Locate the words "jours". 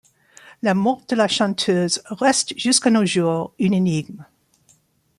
3.05-3.53